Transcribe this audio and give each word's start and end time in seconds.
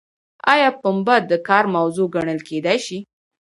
ایا 0.53 0.69
پنبه 0.81 1.15
د 1.31 1.33
کار 1.47 1.65
موضوع 1.75 2.07
ګڼل 2.15 2.39
کیدای 2.47 2.77
شي؟ 2.85 2.97